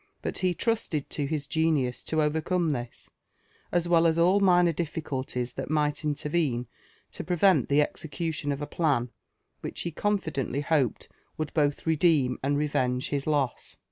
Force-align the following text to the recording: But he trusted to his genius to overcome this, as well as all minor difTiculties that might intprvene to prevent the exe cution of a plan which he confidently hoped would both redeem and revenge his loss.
But 0.23 0.39
he 0.39 0.55
trusted 0.55 1.11
to 1.11 1.27
his 1.27 1.45
genius 1.45 2.01
to 2.05 2.23
overcome 2.23 2.71
this, 2.71 3.11
as 3.71 3.87
well 3.87 4.07
as 4.07 4.17
all 4.17 4.39
minor 4.39 4.73
difTiculties 4.73 5.53
that 5.53 5.69
might 5.69 5.97
intprvene 5.97 6.65
to 7.11 7.23
prevent 7.23 7.69
the 7.69 7.81
exe 7.83 8.07
cution 8.07 8.51
of 8.51 8.63
a 8.63 8.65
plan 8.65 9.11
which 9.59 9.81
he 9.81 9.91
confidently 9.91 10.61
hoped 10.61 11.07
would 11.37 11.53
both 11.53 11.85
redeem 11.85 12.39
and 12.41 12.57
revenge 12.57 13.09
his 13.09 13.27
loss. 13.27 13.77